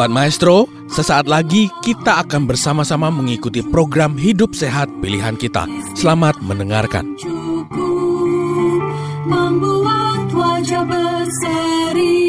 Sobat 0.00 0.06
Maestro, 0.06 0.70
sesaat 0.86 1.26
lagi 1.26 1.66
kita 1.82 2.22
akan 2.22 2.46
bersama-sama 2.46 3.10
mengikuti 3.10 3.58
program 3.58 4.14
Hidup 4.14 4.54
Sehat 4.54 4.86
Pilihan 5.02 5.34
Kita. 5.34 5.66
Selamat 5.98 6.38
mendengarkan. 6.40 7.18
cukup 7.18 8.78
membuat 9.26 10.30
wajah 10.30 10.86
berseri 10.86 12.22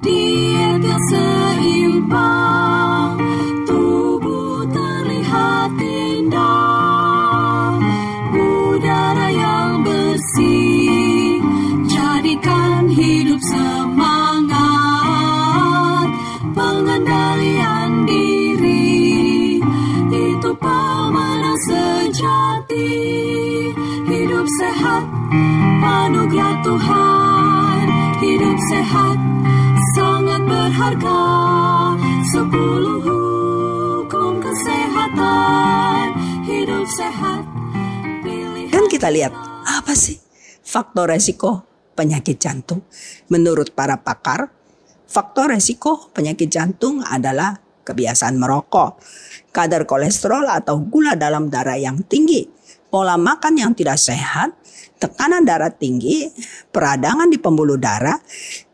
diet 0.00 0.80
yang 0.80 1.04
seimbang 1.12 3.20
tubuh 3.68 4.64
terlihat 4.72 5.76
indah 5.76 6.71
Pilih 38.22 38.70
Kan 38.70 38.86
kita 38.86 39.10
lihat 39.10 39.34
apa 39.66 39.90
sih 39.98 40.22
faktor 40.62 41.10
resiko 41.10 41.66
penyakit 41.98 42.38
jantung? 42.38 42.86
Menurut 43.26 43.74
para 43.74 43.98
pakar, 43.98 44.54
faktor 45.10 45.50
resiko 45.50 46.14
penyakit 46.14 46.46
jantung 46.46 47.02
adalah 47.02 47.58
kebiasaan 47.82 48.38
merokok, 48.38 49.02
kadar 49.50 49.82
kolesterol 49.82 50.46
atau 50.46 50.78
gula 50.78 51.18
dalam 51.18 51.50
darah 51.50 51.74
yang 51.74 52.06
tinggi, 52.06 52.46
pola 52.86 53.18
makan 53.18 53.58
yang 53.58 53.74
tidak 53.74 53.98
sehat, 53.98 54.61
tekanan 55.02 55.42
darah 55.42 55.74
tinggi, 55.74 56.30
peradangan 56.70 57.26
di 57.26 57.42
pembuluh 57.42 57.74
darah, 57.74 58.22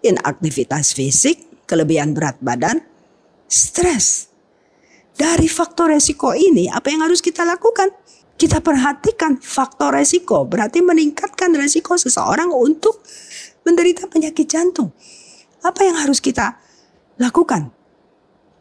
inaktivitas 0.05 0.93
fisik, 0.93 1.65
kelebihan 1.65 2.13
berat 2.13 2.37
badan, 2.45 2.85
stres. 3.49 4.29
Dari 5.17 5.49
faktor 5.49 5.97
resiko 5.97 6.37
ini, 6.37 6.69
apa 6.69 6.93
yang 6.93 7.09
harus 7.09 7.25
kita 7.25 7.49
lakukan? 7.49 7.89
Kita 8.39 8.61
perhatikan 8.63 9.41
faktor 9.41 9.97
resiko, 9.97 10.47
berarti 10.47 10.85
meningkatkan 10.85 11.51
resiko 11.57 11.99
seseorang 11.99 12.53
untuk 12.53 13.03
menderita 13.67 14.07
penyakit 14.07 14.47
jantung. 14.47 14.95
Apa 15.65 15.89
yang 15.89 15.99
harus 15.99 16.23
kita 16.23 16.55
lakukan? 17.19 17.75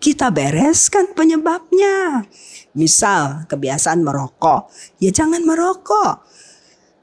Kita 0.01 0.33
bereskan 0.33 1.13
penyebabnya. 1.13 2.25
Misal 2.73 3.45
kebiasaan 3.45 4.01
merokok, 4.01 4.73
ya 4.97 5.13
jangan 5.13 5.45
merokok. 5.45 6.25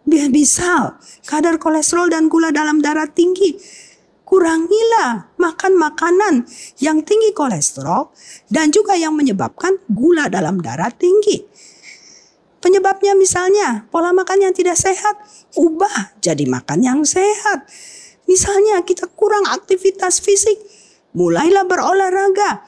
Misal 0.05 1.01
kadar 1.25 1.57
kolesterol 1.57 2.13
dan 2.13 2.29
gula 2.29 2.53
dalam 2.53 2.85
darah 2.85 3.09
tinggi, 3.09 3.57
kurangilah 4.29 5.33
makan 5.41 5.81
makanan 5.81 6.35
yang 6.77 7.01
tinggi 7.01 7.33
kolesterol 7.33 8.13
dan 8.53 8.69
juga 8.69 8.97
yang 9.01 9.17
menyebabkan 9.17 9.81
gula 9.89 10.29
dalam 10.29 10.61
darah 10.61 10.93
tinggi. 10.93 11.41
Penyebabnya 12.61 13.13
misalnya 13.13 13.85
pola 13.93 14.13
makan 14.17 14.49
yang 14.49 14.55
tidak 14.57 14.77
sehat, 14.81 15.21
ubah 15.57 16.17
jadi 16.21 16.49
makan 16.49 16.81
yang 16.81 17.01
sehat. 17.05 17.69
Misalnya 18.25 18.81
kita 18.85 19.09
kurang 19.13 19.45
aktivitas 19.49 20.21
fisik, 20.21 20.57
mulailah 21.13 21.69
berolahraga. 21.69 22.65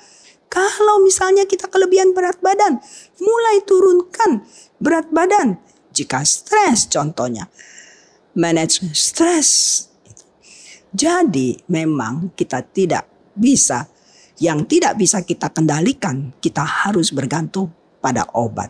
Kalau 0.52 1.00
misalnya 1.04 1.48
kita 1.48 1.68
kelebihan 1.72 2.12
berat 2.12 2.40
badan, 2.44 2.80
mulai 3.20 3.64
turunkan 3.64 4.44
berat 4.80 5.08
badan. 5.12 5.60
Jika 5.96 6.20
stres 6.28 6.92
contohnya, 6.92 7.48
manage 8.36 8.84
stres. 8.92 9.48
Jadi 10.92 11.56
memang 11.72 12.36
kita 12.36 12.60
tidak 12.60 13.32
bisa, 13.32 13.88
yang 14.36 14.68
tidak 14.68 15.00
bisa 15.00 15.24
kita 15.24 15.48
kendalikan, 15.48 16.36
kita 16.44 16.60
harus 16.60 17.16
bergantung 17.16 17.72
pada 18.04 18.28
obat. 18.36 18.68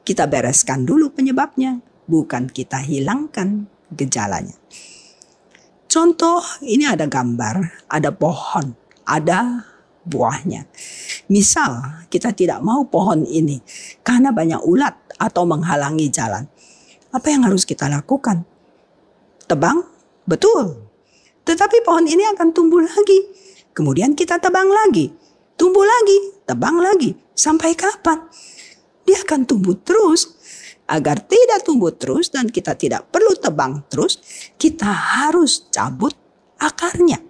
Kita 0.00 0.24
bereskan 0.24 0.88
dulu 0.88 1.12
penyebabnya, 1.12 1.84
bukan 2.08 2.48
kita 2.48 2.80
hilangkan 2.80 3.68
gejalanya. 3.92 4.56
Contoh, 5.88 6.40
ini 6.64 6.88
ada 6.88 7.04
gambar, 7.04 7.86
ada 7.92 8.10
pohon, 8.10 8.72
ada 9.04 9.68
buahnya. 10.04 10.68
Misal 11.32 12.04
kita 12.12 12.36
tidak 12.36 12.60
mau 12.60 12.84
pohon 12.84 13.24
ini 13.24 13.62
karena 14.04 14.30
banyak 14.30 14.60
ulat 14.64 14.94
atau 15.16 15.48
menghalangi 15.48 16.12
jalan. 16.12 16.44
Apa 17.14 17.30
yang 17.30 17.46
harus 17.46 17.62
kita 17.62 17.86
lakukan? 17.86 18.42
Tebang? 19.46 19.86
Betul. 20.26 20.82
Tetapi 21.46 21.86
pohon 21.86 22.10
ini 22.10 22.26
akan 22.26 22.50
tumbuh 22.50 22.82
lagi. 22.82 23.30
Kemudian 23.70 24.18
kita 24.18 24.42
tebang 24.42 24.66
lagi. 24.66 25.14
Tumbuh 25.54 25.86
lagi, 25.86 26.42
tebang 26.42 26.82
lagi. 26.82 27.14
Sampai 27.38 27.78
kapan? 27.78 28.18
Dia 29.06 29.22
akan 29.22 29.46
tumbuh 29.46 29.78
terus. 29.78 30.34
Agar 30.90 31.22
tidak 31.22 31.62
tumbuh 31.62 31.94
terus 31.94 32.34
dan 32.34 32.50
kita 32.50 32.74
tidak 32.74 33.08
perlu 33.08 33.32
tebang 33.38 33.86
terus, 33.86 34.18
kita 34.58 34.90
harus 34.90 35.70
cabut 35.70 36.12
akarnya. 36.58 37.22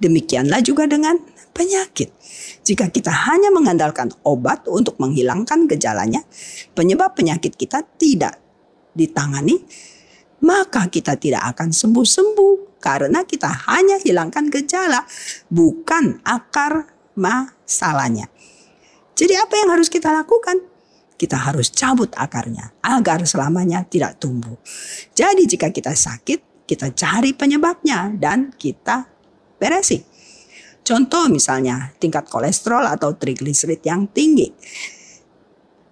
Demikianlah 0.00 0.64
juga 0.64 0.88
dengan 0.88 1.20
penyakit. 1.52 2.08
Jika 2.64 2.88
kita 2.88 3.12
hanya 3.28 3.52
mengandalkan 3.52 4.14
obat 4.24 4.64
untuk 4.70 4.96
menghilangkan 4.96 5.68
gejalanya, 5.68 6.24
penyebab 6.72 7.12
penyakit 7.12 7.60
kita 7.60 7.84
tidak 8.00 8.40
ditangani, 8.96 9.60
maka 10.44 10.88
kita 10.88 11.16
tidak 11.20 11.56
akan 11.56 11.70
sembuh-sembuh 11.70 12.80
karena 12.80 13.22
kita 13.28 13.68
hanya 13.68 14.00
hilangkan 14.00 14.48
gejala, 14.48 15.04
bukan 15.52 16.24
akar 16.24 16.88
masalahnya. 17.14 18.32
Jadi 19.12 19.36
apa 19.36 19.54
yang 19.60 19.68
harus 19.76 19.92
kita 19.92 20.08
lakukan? 20.08 20.64
Kita 21.20 21.36
harus 21.36 21.68
cabut 21.68 22.08
akarnya 22.16 22.72
agar 22.80 23.20
selamanya 23.28 23.84
tidak 23.84 24.16
tumbuh. 24.16 24.56
Jadi 25.12 25.44
jika 25.44 25.68
kita 25.68 25.92
sakit, 25.92 26.64
kita 26.64 26.96
cari 26.96 27.36
penyebabnya 27.36 28.08
dan 28.16 28.48
kita 28.56 29.04
beresi. 29.60 30.00
Contoh 30.80 31.28
misalnya 31.28 31.92
tingkat 32.00 32.24
kolesterol 32.32 32.88
atau 32.88 33.12
trigliserid 33.12 33.84
yang 33.84 34.08
tinggi. 34.08 34.48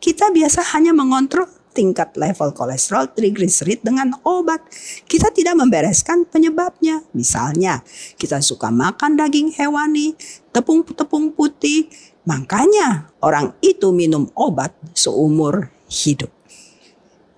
Kita 0.00 0.32
biasa 0.32 0.72
hanya 0.72 0.96
mengontrol 0.96 1.57
tingkat 1.78 2.18
level 2.18 2.50
kolesterol 2.50 3.14
trigliserid 3.14 3.86
dengan 3.86 4.10
obat. 4.26 4.66
Kita 5.06 5.30
tidak 5.30 5.54
membereskan 5.54 6.26
penyebabnya. 6.26 7.06
Misalnya, 7.14 7.86
kita 8.18 8.42
suka 8.42 8.74
makan 8.74 9.14
daging 9.14 9.54
hewani, 9.54 10.18
tepung-tepung 10.50 11.30
putih. 11.38 11.86
Makanya 12.26 13.14
orang 13.22 13.54
itu 13.62 13.94
minum 13.94 14.26
obat 14.34 14.74
seumur 14.90 15.70
hidup. 15.86 16.34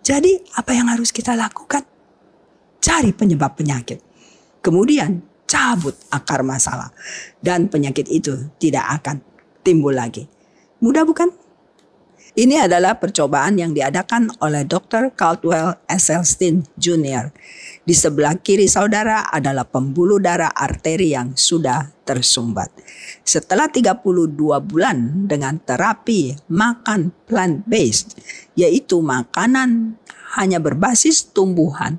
Jadi, 0.00 0.40
apa 0.56 0.72
yang 0.72 0.88
harus 0.88 1.12
kita 1.12 1.36
lakukan? 1.36 1.84
Cari 2.80 3.12
penyebab 3.12 3.60
penyakit. 3.60 4.00
Kemudian 4.64 5.20
cabut 5.44 5.92
akar 6.08 6.40
masalah 6.40 6.88
dan 7.44 7.68
penyakit 7.68 8.08
itu 8.08 8.48
tidak 8.56 9.04
akan 9.04 9.20
timbul 9.60 9.92
lagi. 9.92 10.24
Mudah 10.80 11.04
bukan? 11.04 11.39
Ini 12.30 12.70
adalah 12.70 12.94
percobaan 12.94 13.58
yang 13.58 13.74
diadakan 13.74 14.30
oleh 14.38 14.62
Dr. 14.62 15.10
Caldwell 15.18 15.82
Esselstyn 15.90 16.62
Jr. 16.78 17.34
Di 17.82 17.90
sebelah 17.90 18.38
kiri 18.38 18.70
saudara 18.70 19.26
adalah 19.34 19.66
pembuluh 19.66 20.22
darah 20.22 20.54
arteri 20.54 21.10
yang 21.10 21.34
sudah 21.34 21.90
tersumbat. 22.06 22.70
Setelah 23.26 23.66
32 23.66 24.30
bulan 24.62 25.26
dengan 25.26 25.58
terapi 25.58 26.38
makan 26.54 27.10
plant-based, 27.26 28.14
yaitu 28.54 29.02
makanan 29.02 29.98
hanya 30.38 30.62
berbasis 30.62 31.34
tumbuhan 31.34 31.98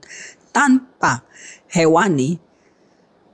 tanpa 0.56 1.28
hewani 1.75 2.39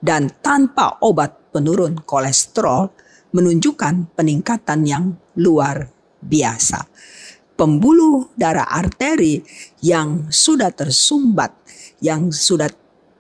dan 0.02 0.34
tanpa 0.42 0.98
obat 1.06 1.54
penurun 1.54 2.02
kolesterol 2.02 2.90
menunjukkan 3.38 4.18
peningkatan 4.18 4.82
yang 4.82 5.06
luar 5.38 5.97
biasa. 6.28 6.84
Pembuluh 7.58 8.30
darah 8.38 8.70
arteri 8.70 9.42
yang 9.82 10.30
sudah 10.30 10.70
tersumbat, 10.70 11.56
yang 12.04 12.30
sudah 12.30 12.70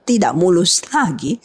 tidak 0.05 0.37
mulus 0.37 0.85
lagi, 0.93 1.41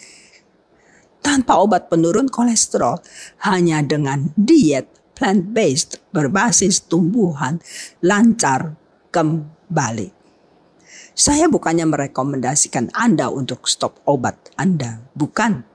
tanpa 1.25 1.57
obat 1.57 1.89
penurun 1.89 2.29
kolesterol, 2.29 3.01
hanya 3.49 3.81
dengan 3.81 4.29
diet 4.37 4.91
plant-based 5.17 6.03
berbasis 6.13 6.85
tumbuhan 6.85 7.63
lancar 8.05 8.77
kembali. 9.15 10.13
Saya 11.13 11.49
bukannya 11.49 11.87
merekomendasikan 11.89 12.93
Anda 12.93 13.29
untuk 13.33 13.69
stop 13.69 14.01
obat 14.05 14.53
Anda, 14.57 15.01
bukan. 15.17 15.72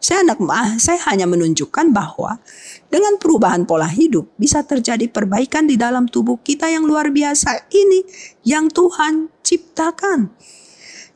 Saya, 0.00 0.24
anak, 0.24 0.40
saya 0.80 0.96
hanya 1.12 1.28
menunjukkan 1.28 1.92
bahwa 1.92 2.40
dengan 2.88 3.20
perubahan 3.20 3.68
pola 3.68 3.84
hidup 3.84 4.32
bisa 4.40 4.64
terjadi 4.64 5.04
perbaikan 5.12 5.68
di 5.68 5.76
dalam 5.76 6.08
tubuh 6.08 6.40
kita 6.40 6.72
yang 6.72 6.88
luar 6.88 7.12
biasa 7.12 7.68
ini 7.68 8.08
yang 8.40 8.72
Tuhan 8.72 9.28
ciptakan. 9.44 10.32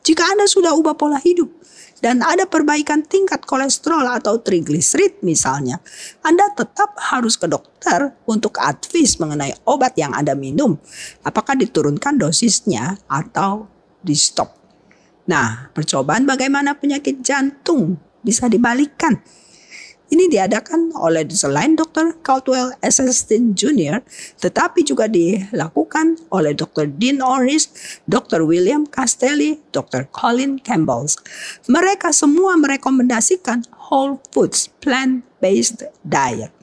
Jika 0.05 0.37
Anda 0.37 0.45
sudah 0.45 0.77
ubah 0.77 0.93
pola 1.01 1.17
hidup 1.17 1.49
dan 1.97 2.21
ada 2.21 2.45
perbaikan 2.45 3.01
tingkat 3.01 3.41
kolesterol 3.49 4.05
atau 4.21 4.37
trigliserid 4.37 5.25
misalnya, 5.25 5.81
Anda 6.21 6.53
tetap 6.53 6.93
harus 7.09 7.41
ke 7.41 7.49
dokter 7.49 8.13
untuk 8.29 8.61
advis 8.61 9.17
mengenai 9.17 9.65
obat 9.65 9.97
yang 9.97 10.13
Anda 10.13 10.37
minum. 10.37 10.77
Apakah 11.25 11.57
diturunkan 11.57 12.21
dosisnya 12.21 13.01
atau 13.09 13.65
di 14.05 14.13
stop. 14.13 14.53
Nah, 15.25 15.73
percobaan 15.73 16.29
bagaimana 16.29 16.77
penyakit 16.77 17.25
jantung 17.25 17.97
bisa 18.25 18.49
dibalikkan. 18.49 19.21
Ini 20.05 20.29
diadakan 20.29 20.93
oleh 20.93 21.25
selain 21.33 21.73
Dr. 21.73 22.21
Caldwell 22.21 22.77
Esselstyn 22.77 23.57
Jr., 23.57 24.05
tetapi 24.37 24.85
juga 24.85 25.09
dilakukan 25.09 26.21
oleh 26.29 26.53
Dr. 26.53 26.85
Dean 26.93 27.25
Orris, 27.25 27.73
Dr. 28.05 28.45
William 28.45 28.85
Castelli, 28.85 29.57
Dr. 29.73 30.05
Colin 30.13 30.61
Campbell. 30.61 31.09
Mereka 31.65 32.13
semua 32.13 32.53
merekomendasikan 32.53 33.65
whole 33.89 34.21
foods, 34.29 34.69
plant-based 34.77 35.89
diet. 36.05 36.53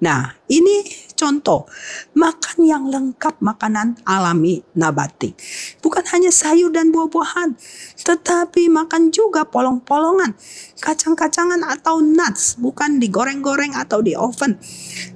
Nah, 0.00 0.40
ini 0.48 0.88
Contoh, 1.18 1.66
makan 2.14 2.58
yang 2.62 2.86
lengkap 2.86 3.42
makanan 3.42 3.98
alami 4.06 4.62
nabati. 4.78 5.34
Bukan 5.82 6.06
hanya 6.14 6.30
sayur 6.30 6.70
dan 6.70 6.94
buah-buahan, 6.94 7.58
tetapi 8.06 8.70
makan 8.70 9.10
juga 9.10 9.42
polong-polongan, 9.42 10.38
kacang-kacangan 10.78 11.66
atau 11.66 11.98
nuts, 11.98 12.54
bukan 12.62 13.02
digoreng-goreng 13.02 13.74
atau 13.74 13.98
di 13.98 14.14
oven. 14.14 14.62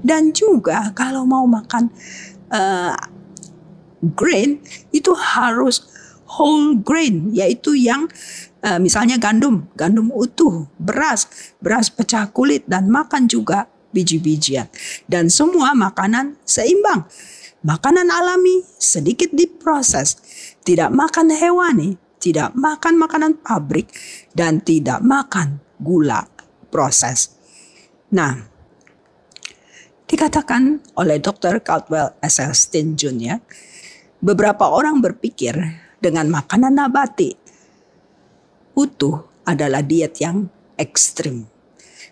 Dan 0.02 0.34
juga 0.34 0.90
kalau 0.90 1.22
mau 1.22 1.46
makan 1.46 1.94
uh, 2.50 2.99
grain, 4.02 4.58
itu 4.90 5.14
harus 5.14 5.87
whole 6.34 6.82
grain, 6.82 7.31
yaitu 7.31 7.78
yang 7.78 8.10
uh, 8.66 8.82
misalnya 8.82 9.22
gandum, 9.22 9.70
gandum 9.78 10.10
utuh, 10.10 10.66
beras, 10.82 11.54
beras 11.62 11.94
pecah 11.94 12.26
kulit, 12.34 12.66
dan 12.66 12.90
makan 12.90 13.31
juga 13.31 13.70
biji-bijian. 13.92 14.66
Dan 15.06 15.28
semua 15.28 15.76
makanan 15.76 16.40
seimbang. 16.42 17.06
Makanan 17.62 18.10
alami 18.10 18.66
sedikit 18.80 19.30
diproses. 19.30 20.18
Tidak 20.66 20.90
makan 20.90 21.30
hewani, 21.30 21.94
tidak 22.18 22.56
makan 22.58 22.98
makanan 22.98 23.38
pabrik, 23.38 23.92
dan 24.34 24.58
tidak 24.58 24.98
makan 25.04 25.62
gula 25.78 26.26
proses. 26.72 27.36
Nah, 28.10 28.34
dikatakan 30.10 30.82
oleh 30.98 31.22
Dr. 31.22 31.62
Caldwell 31.62 32.18
Esselstyn 32.18 32.98
Jr., 32.98 33.38
beberapa 34.18 34.70
orang 34.70 34.98
berpikir 35.02 35.54
dengan 36.02 36.30
makanan 36.30 36.74
nabati 36.74 37.42
utuh 38.72 39.28
adalah 39.44 39.84
diet 39.84 40.16
yang 40.20 40.48
ekstrim. 40.80 41.51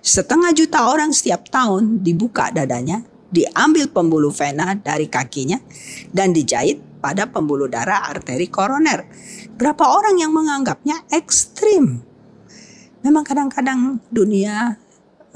Setengah 0.01 0.57
juta 0.57 0.89
orang 0.89 1.13
setiap 1.13 1.53
tahun 1.53 2.01
dibuka 2.01 2.49
dadanya, 2.49 3.05
diambil 3.29 3.93
pembuluh 3.93 4.33
vena 4.33 4.73
dari 4.75 5.07
kakinya, 5.07 5.61
dan 6.11 6.33
dijahit 6.33 6.81
pada 7.05 7.29
pembuluh 7.29 7.69
darah 7.69 8.09
arteri 8.09 8.49
koroner. 8.49 9.05
Berapa 9.61 9.93
orang 9.93 10.17
yang 10.17 10.33
menganggapnya 10.33 11.05
ekstrim? 11.13 12.01
Memang 13.05 13.25
kadang-kadang 13.25 14.01
dunia 14.09 14.77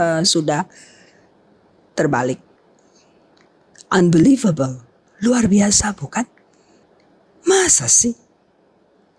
uh, 0.01 0.21
sudah 0.25 0.65
terbalik. 1.93 2.41
Unbelievable. 3.93 4.81
Luar 5.21 5.49
biasa 5.49 5.93
bukan? 5.97 6.27
Masa 7.45 7.89
sih? 7.89 8.17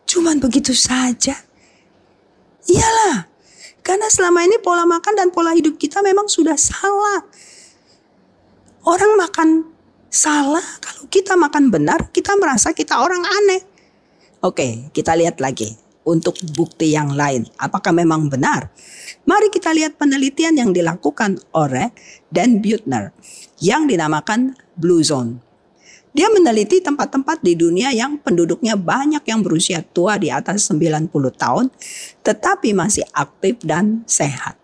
Cuman 0.06 0.38
begitu 0.38 0.74
saja? 0.74 1.38
Iyalah, 2.66 3.30
karena 3.86 4.10
selama 4.10 4.42
ini 4.42 4.58
pola 4.58 4.82
makan 4.90 5.14
dan 5.14 5.30
pola 5.30 5.54
hidup 5.54 5.78
kita 5.78 6.02
memang 6.02 6.26
sudah 6.26 6.58
salah. 6.58 7.22
Orang 8.82 9.14
makan 9.14 9.50
salah, 10.10 10.66
kalau 10.82 11.06
kita 11.06 11.38
makan 11.38 11.70
benar, 11.70 12.10
kita 12.10 12.34
merasa 12.42 12.74
kita 12.74 12.98
orang 12.98 13.22
aneh. 13.22 13.62
Oke, 14.42 14.90
kita 14.90 15.14
lihat 15.14 15.38
lagi 15.38 15.78
untuk 16.02 16.34
bukti 16.58 16.98
yang 16.98 17.14
lain. 17.14 17.46
Apakah 17.62 17.94
memang 17.94 18.26
benar? 18.26 18.74
Mari 19.30 19.54
kita 19.54 19.70
lihat 19.70 20.02
penelitian 20.02 20.58
yang 20.58 20.74
dilakukan 20.74 21.38
oleh 21.54 21.94
Dan 22.30 22.66
Buettner 22.66 23.14
yang 23.62 23.86
dinamakan 23.86 24.58
Blue 24.74 25.06
Zone. 25.06 25.45
Dia 26.16 26.32
meneliti 26.32 26.80
tempat-tempat 26.80 27.44
di 27.44 27.60
dunia 27.60 27.92
yang 27.92 28.16
penduduknya 28.16 28.80
banyak 28.80 29.20
yang 29.28 29.44
berusia 29.44 29.84
tua 29.84 30.16
di 30.16 30.32
atas 30.32 30.72
90 30.72 31.12
tahun, 31.12 31.68
tetapi 32.24 32.72
masih 32.72 33.04
aktif 33.12 33.60
dan 33.68 34.08
sehat. 34.08 34.56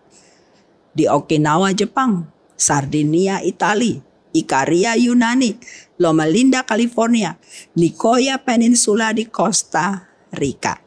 Di 0.96 1.04
Okinawa, 1.04 1.76
Jepang, 1.76 2.32
Sardinia, 2.56 3.44
Italia, 3.44 4.00
Ikaria, 4.32 4.96
Yunani, 4.96 5.60
Loma 6.00 6.24
Linda, 6.24 6.64
California, 6.64 7.36
Nicoya 7.76 8.40
Peninsula 8.40 9.12
di 9.12 9.28
Costa 9.28 10.08
Rica. 10.32 10.80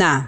Nah, 0.00 0.24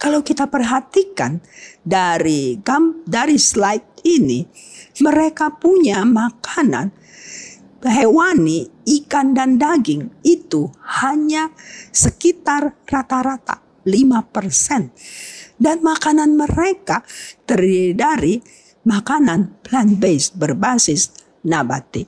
kalau 0.00 0.24
kita 0.24 0.48
perhatikan 0.48 1.44
dari 1.84 2.56
dari 3.04 3.36
slide 3.36 4.00
ini, 4.08 4.48
mereka 5.04 5.52
punya 5.52 6.08
makanan 6.08 7.01
hewani, 7.82 8.70
ikan 8.86 9.34
dan 9.34 9.58
daging 9.58 10.10
itu 10.22 10.70
hanya 11.02 11.50
sekitar 11.90 12.78
rata-rata 12.86 13.58
5%. 13.82 15.58
Dan 15.58 15.78
makanan 15.82 16.34
mereka 16.38 17.02
terdiri 17.46 17.94
dari 17.94 18.34
makanan 18.82 19.62
plant-based 19.62 20.38
berbasis 20.38 21.14
nabati. 21.46 22.06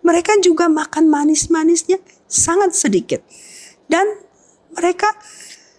Mereka 0.00 0.40
juga 0.40 0.68
makan 0.72 1.12
manis-manisnya 1.12 2.00
sangat 2.24 2.72
sedikit. 2.72 3.20
Dan 3.84 4.06
mereka 4.72 5.12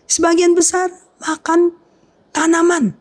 sebagian 0.05 0.53
besar 0.53 0.93
makan 1.21 1.73
tanaman. 2.29 2.97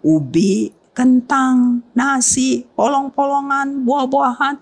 Ubi, 0.00 0.72
kentang, 0.92 1.86
nasi, 1.94 2.66
polong-polongan, 2.74 3.86
buah-buahan. 3.86 4.58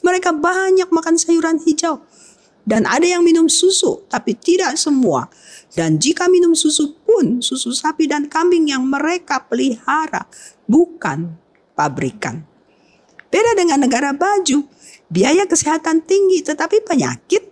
Mereka 0.00 0.30
banyak 0.38 0.88
makan 0.88 1.14
sayuran 1.18 1.58
hijau. 1.62 2.02
Dan 2.62 2.86
ada 2.86 3.02
yang 3.02 3.26
minum 3.26 3.50
susu, 3.50 4.06
tapi 4.06 4.38
tidak 4.38 4.78
semua. 4.78 5.26
Dan 5.74 5.98
jika 5.98 6.30
minum 6.30 6.54
susu 6.54 6.94
pun, 7.02 7.42
susu 7.42 7.74
sapi 7.74 8.06
dan 8.06 8.30
kambing 8.30 8.70
yang 8.70 8.86
mereka 8.86 9.42
pelihara, 9.42 10.30
bukan 10.70 11.34
pabrikan. 11.74 12.46
Beda 13.32 13.56
dengan 13.58 13.82
negara 13.82 14.14
baju, 14.14 14.68
biaya 15.08 15.48
kesehatan 15.48 16.04
tinggi 16.04 16.44
tetapi 16.44 16.84
penyakit 16.84 17.48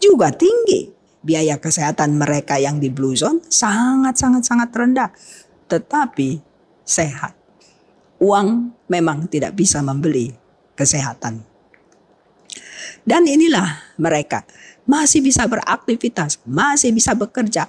juga 0.00 0.32
tinggi. 0.32 0.90
Biaya 1.22 1.60
kesehatan 1.60 2.18
mereka 2.18 2.58
yang 2.58 2.82
di 2.82 2.90
Blue 2.90 3.14
Zone 3.14 3.46
sangat-sangat-sangat 3.46 4.74
rendah. 4.74 5.10
Tetapi 5.70 6.51
sehat. 6.92 7.32
Uang 8.20 8.76
memang 8.92 9.24
tidak 9.32 9.56
bisa 9.56 9.80
membeli 9.80 10.36
kesehatan. 10.76 11.40
Dan 13.02 13.26
inilah 13.26 13.96
mereka 13.98 14.44
masih 14.86 15.24
bisa 15.24 15.48
beraktivitas, 15.48 16.38
masih 16.46 16.94
bisa 16.94 17.16
bekerja, 17.16 17.66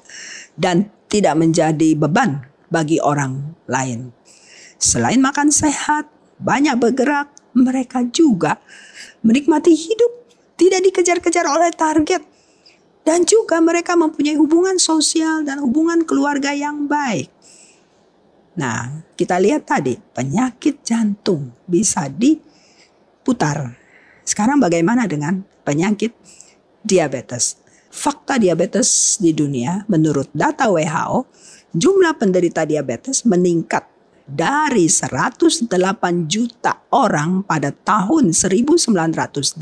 dan 0.59 0.91
tidak 1.09 1.39
menjadi 1.39 1.95
beban 1.97 2.45
bagi 2.69 3.01
orang 3.01 3.57
lain. 3.65 4.13
Selain 4.77 5.21
makan 5.21 5.49
sehat, 5.49 6.09
banyak 6.37 6.77
bergerak, 6.77 7.33
mereka 7.57 8.05
juga 8.13 8.61
menikmati 9.25 9.73
hidup, 9.73 10.11
tidak 10.57 10.85
dikejar-kejar 10.89 11.45
oleh 11.49 11.73
target, 11.73 12.21
dan 13.01 13.25
juga 13.25 13.57
mereka 13.57 13.97
mempunyai 13.97 14.37
hubungan 14.37 14.77
sosial 14.77 15.41
dan 15.45 15.61
hubungan 15.65 16.05
keluarga 16.05 16.53
yang 16.53 16.85
baik. 16.85 17.32
Nah, 18.53 19.01
kita 19.17 19.41
lihat 19.41 19.65
tadi 19.65 19.97
penyakit 19.97 20.85
jantung 20.85 21.57
bisa 21.65 22.05
diputar. 22.05 23.73
Sekarang 24.21 24.61
bagaimana 24.61 25.09
dengan 25.09 25.41
penyakit 25.65 26.13
diabetes? 26.85 27.57
Fakta 27.93 28.37
diabetes 28.37 29.17
di 29.21 29.33
dunia 29.33 29.85
menurut 29.89 30.29
data 30.33 30.69
WHO, 30.69 31.29
jumlah 31.73 32.13
penderita 32.17 32.65
diabetes 32.65 33.25
meningkat 33.25 33.89
dari 34.23 34.87
108 34.87 35.67
juta 36.31 36.87
orang 36.95 37.43
pada 37.43 37.75
tahun 37.75 38.31
1980 38.31 39.59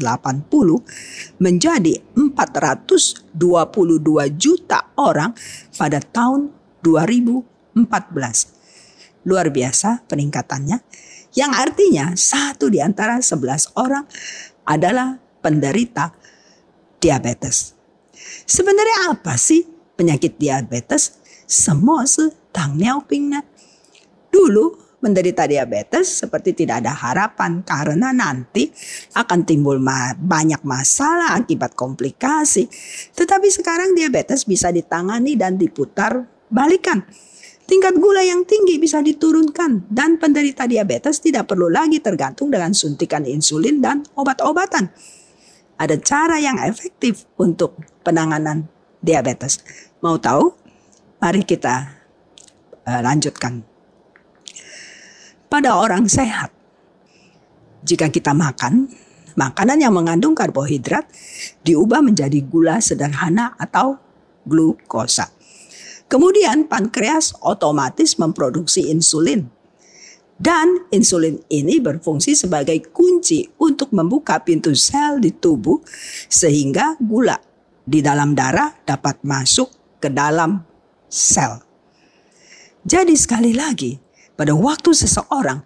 menjadi 1.41 1.93
422 2.13 3.33
juta 4.37 4.79
orang 4.99 5.33
pada 5.75 5.99
tahun 5.99 6.53
2014. 6.83 8.60
Luar 9.27 9.53
biasa 9.53 10.05
peningkatannya, 10.09 10.81
yang 11.37 11.51
artinya 11.55 12.11
satu 12.17 12.67
di 12.67 12.83
antara 12.83 13.21
11 13.21 13.77
orang 13.79 14.03
adalah 14.67 15.15
penderita 15.39 16.11
diabetes. 17.01 17.73
Sebenarnya 18.45 19.15
apa 19.15 19.39
sih 19.39 19.65
penyakit 19.97 20.37
diabetes? 20.37 21.17
Semua 21.47 22.07
tang 22.51 22.79
pingna. 23.07 23.43
Dulu 24.31 24.91
menderita 25.01 25.49
diabetes 25.49 26.21
seperti 26.21 26.53
tidak 26.53 26.85
ada 26.85 26.93
harapan 26.93 27.65
karena 27.65 28.13
nanti 28.13 28.69
akan 29.17 29.43
timbul 29.43 29.81
ma 29.81 30.13
banyak 30.13 30.61
masalah 30.61 31.35
akibat 31.35 31.73
komplikasi. 31.73 32.69
Tetapi 33.11 33.47
sekarang 33.49 33.97
diabetes 33.97 34.45
bisa 34.45 34.69
ditangani 34.69 35.35
dan 35.35 35.57
diputar 35.57 36.29
balikan. 36.47 37.03
Tingkat 37.69 37.95
gula 37.97 38.21
yang 38.25 38.43
tinggi 38.43 38.81
bisa 38.81 38.99
diturunkan 38.99 39.87
dan 39.87 40.19
penderita 40.19 40.67
diabetes 40.67 41.23
tidak 41.23 41.47
perlu 41.47 41.71
lagi 41.71 42.03
tergantung 42.03 42.51
dengan 42.51 42.75
suntikan 42.75 43.23
insulin 43.23 43.79
dan 43.79 44.03
obat-obatan. 44.17 44.91
Ada 45.79 45.97
cara 46.03 46.37
yang 46.37 46.61
efektif 46.61 47.25
untuk 47.39 47.79
penanganan 48.05 48.69
diabetes. 49.01 49.63
Mau 50.03 50.19
tahu? 50.21 50.53
Mari 51.21 51.45
kita 51.45 52.01
uh, 52.85 53.01
lanjutkan 53.01 53.61
pada 55.51 55.75
orang 55.75 56.07
sehat. 56.07 56.47
Jika 57.83 58.07
kita 58.07 58.31
makan, 58.31 58.87
makanan 59.35 59.83
yang 59.83 59.91
mengandung 59.91 60.31
karbohidrat 60.31 61.09
diubah 61.65 61.99
menjadi 61.99 62.39
gula 62.45 62.79
sederhana 62.79 63.57
atau 63.59 63.99
glukosa. 64.47 65.27
Kemudian 66.11 66.67
pankreas 66.67 67.31
otomatis 67.39 68.19
memproduksi 68.19 68.91
insulin. 68.91 69.47
Dan 70.35 70.91
insulin 70.91 71.39
ini 71.47 71.79
berfungsi 71.79 72.35
sebagai 72.35 72.91
kunci 72.91 73.47
untuk 73.63 73.95
membuka 73.95 74.43
pintu 74.43 74.75
sel 74.75 75.23
di 75.23 75.31
tubuh 75.31 75.79
sehingga 76.27 76.99
gula 76.99 77.39
di 77.87 78.03
dalam 78.03 78.35
darah 78.35 78.75
dapat 78.83 79.23
masuk 79.23 79.71
ke 80.03 80.11
dalam 80.11 80.59
sel. 81.07 81.63
Jadi 82.83 83.13
sekali 83.15 83.53
lagi, 83.55 83.95
pada 84.33 84.51
waktu 84.51 84.91
seseorang 84.91 85.63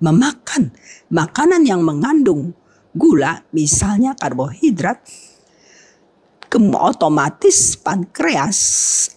memakan 0.00 0.74
makanan 1.12 1.68
yang 1.68 1.84
mengandung 1.84 2.56
gula, 2.96 3.44
misalnya 3.52 4.16
karbohidrat, 4.16 5.04
otomatis 6.58 7.74
pankreas 7.78 8.58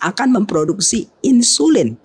akan 0.01 0.41
memproduksi 0.41 1.05
insulin 1.21 1.97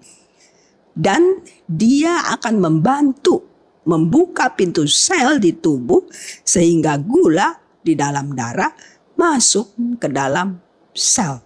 dan 0.93 1.41
dia 1.65 2.37
akan 2.37 2.61
membantu 2.61 3.49
membuka 3.89 4.53
pintu 4.53 4.87
sel 4.87 5.43
di 5.43 5.57
tubuh 5.57 6.07
sehingga 6.47 7.01
gula 7.01 7.59
di 7.83 7.99
dalam 7.99 8.37
darah 8.37 8.71
masuk 9.19 9.75
ke 9.99 10.07
dalam 10.07 10.61
sel. 10.95 11.43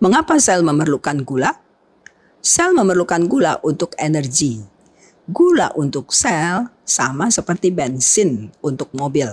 Mengapa 0.00 0.36
sel 0.40 0.64
memerlukan 0.64 1.24
gula? 1.24 1.52
Sel 2.40 2.72
memerlukan 2.72 3.28
gula 3.28 3.60
untuk 3.60 3.92
energi. 4.00 4.60
Gula 5.28 5.72
untuk 5.76 6.10
sel 6.10 6.68
sama 6.84 7.28
seperti 7.28 7.70
bensin 7.70 8.50
untuk 8.64 8.90
mobil. 8.96 9.28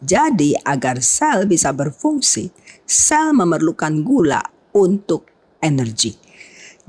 Jadi 0.00 0.56
agar 0.64 1.04
sel 1.04 1.44
bisa 1.44 1.76
berfungsi, 1.76 2.48
sel 2.90 3.30
memerlukan 3.30 4.02
gula 4.02 4.42
untuk 4.74 5.30
energi. 5.62 6.10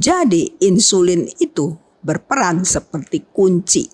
Jadi 0.02 0.66
insulin 0.66 1.30
itu 1.38 1.78
berperan 2.02 2.66
seperti 2.66 3.30
kunci 3.30 3.86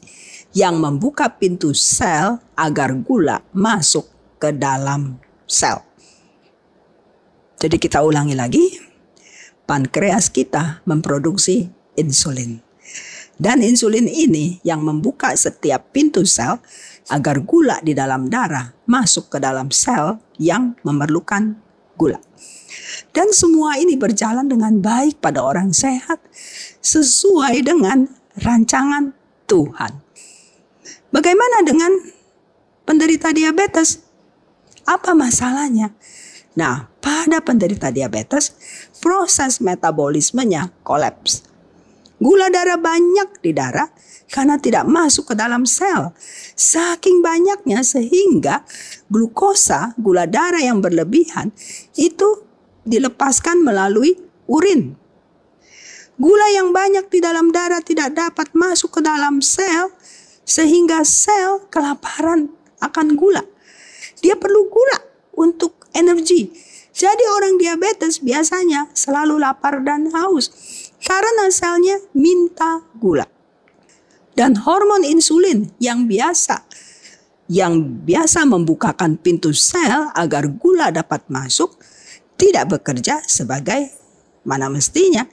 yang 0.56 0.80
membuka 0.80 1.28
pintu 1.36 1.76
sel 1.76 2.40
agar 2.56 2.96
gula 3.04 3.44
masuk 3.52 4.08
ke 4.40 4.56
dalam 4.56 5.20
sel. 5.44 5.84
Jadi 7.60 7.76
kita 7.76 8.00
ulangi 8.00 8.40
lagi, 8.40 8.64
pankreas 9.68 10.32
kita 10.32 10.80
memproduksi 10.88 11.68
insulin. 12.00 12.64
Dan 13.38 13.62
insulin 13.62 14.08
ini 14.08 14.64
yang 14.64 14.82
membuka 14.82 15.36
setiap 15.36 15.92
pintu 15.92 16.24
sel 16.24 16.64
agar 17.12 17.44
gula 17.44 17.84
di 17.84 17.92
dalam 17.92 18.32
darah 18.32 18.72
masuk 18.88 19.28
ke 19.28 19.38
dalam 19.44 19.70
sel 19.76 20.24
yang 20.40 20.74
memerlukan 20.88 21.67
gula. 21.98 22.22
Dan 23.12 23.34
semua 23.34 23.82
ini 23.82 23.98
berjalan 23.98 24.46
dengan 24.46 24.78
baik 24.78 25.18
pada 25.18 25.42
orang 25.42 25.74
sehat 25.74 26.22
sesuai 26.80 27.66
dengan 27.66 28.06
rancangan 28.38 29.18
Tuhan. 29.50 30.06
Bagaimana 31.10 31.66
dengan 31.66 31.92
penderita 32.86 33.34
diabetes? 33.34 34.06
Apa 34.86 35.18
masalahnya? 35.18 35.92
Nah, 36.54 36.88
pada 37.02 37.42
penderita 37.42 37.90
diabetes, 37.90 38.54
proses 39.02 39.60
metabolismenya 39.60 40.72
kolaps 40.86 41.48
Gula 42.18 42.50
darah 42.50 42.82
banyak 42.82 43.46
di 43.46 43.54
darah 43.54 43.86
karena 44.28 44.60
tidak 44.60 44.84
masuk 44.88 45.32
ke 45.32 45.36
dalam 45.36 45.64
sel. 45.64 46.12
Saking 46.54 47.24
banyaknya 47.24 47.82
sehingga 47.84 48.68
glukosa, 49.08 49.96
gula 49.96 50.28
darah 50.28 50.62
yang 50.62 50.84
berlebihan 50.84 51.56
itu 51.96 52.44
dilepaskan 52.84 53.64
melalui 53.64 54.16
urin. 54.48 54.96
Gula 56.18 56.48
yang 56.50 56.74
banyak 56.74 57.14
di 57.14 57.20
dalam 57.22 57.54
darah 57.54 57.84
tidak 57.84 58.18
dapat 58.18 58.50
masuk 58.58 59.00
ke 59.00 59.02
dalam 59.06 59.40
sel 59.40 59.94
sehingga 60.48 61.06
sel 61.06 61.68
kelaparan 61.70 62.50
akan 62.82 63.14
gula. 63.14 63.46
Dia 64.24 64.34
perlu 64.34 64.66
gula 64.66 64.98
untuk 65.38 65.86
energi. 65.94 66.50
Jadi 66.98 67.24
orang 67.30 67.62
diabetes 67.62 68.18
biasanya 68.26 68.90
selalu 68.98 69.38
lapar 69.38 69.86
dan 69.86 70.10
haus 70.10 70.50
karena 70.98 71.54
selnya 71.54 72.02
minta 72.18 72.82
gula. 72.98 73.37
Dan 74.38 74.54
hormon 74.62 75.02
insulin 75.02 75.74
yang 75.82 76.06
biasa 76.06 76.62
yang 77.48 78.04
biasa 78.04 78.44
membukakan 78.44 79.16
pintu 79.16 79.56
sel 79.56 80.12
agar 80.14 80.52
gula 80.52 80.92
dapat 80.92 81.24
masuk 81.32 81.80
tidak 82.36 82.78
bekerja 82.78 83.24
sebagai 83.24 83.88
mana 84.48 84.68
mestinya 84.72 85.26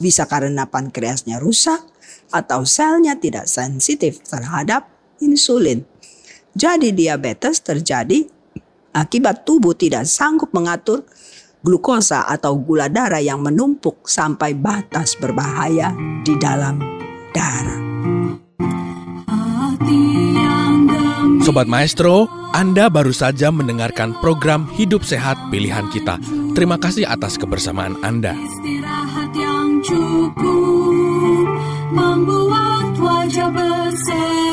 bisa 0.00 0.24
karena 0.28 0.68
pankreasnya 0.68 1.40
rusak 1.40 1.80
atau 2.32 2.64
selnya 2.64 3.16
tidak 3.16 3.48
sensitif 3.48 4.20
terhadap 4.24 4.88
insulin. 5.20 5.84
Jadi 6.52 6.92
diabetes 6.92 7.62
terjadi 7.64 8.26
akibat 8.92 9.46
tubuh 9.46 9.76
tidak 9.76 10.04
sanggup 10.04 10.50
mengatur 10.52 11.04
glukosa 11.62 12.28
atau 12.28 12.56
gula 12.58 12.88
darah 12.88 13.22
yang 13.22 13.40
menumpuk 13.40 14.04
sampai 14.08 14.56
batas 14.56 15.16
berbahaya 15.16 15.92
di 16.24 16.34
dalam 16.40 16.80
darah. 17.32 17.97
Sobat 21.48 21.64
Maestro, 21.64 22.28
Anda 22.52 22.92
baru 22.92 23.08
saja 23.08 23.48
mendengarkan 23.48 24.12
program 24.20 24.68
Hidup 24.76 25.00
Sehat 25.00 25.38
Pilihan 25.48 25.88
Kita. 25.88 26.20
Terima 26.52 26.76
kasih 26.76 27.08
atas 27.08 27.40
kebersamaan 27.40 27.96
Anda. 28.04 28.36
Istirahat 28.36 29.32
yang 29.32 29.80
cukup 29.80 31.46
membuat 31.88 32.92
wajah 33.00 33.48
berseri. 33.48 34.47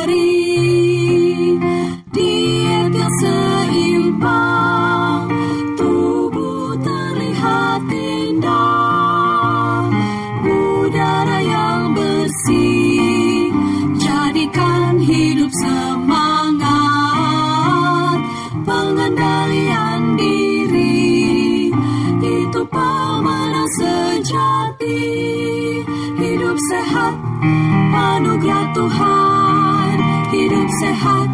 Anugerah 28.15 28.65
Tuhan. 28.71 29.95
Hidup 30.31 30.69
sehat 30.79 31.27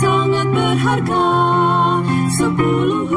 Sangat 0.00 0.48
berharga. 0.50 1.30
Sepuluh 2.34 3.09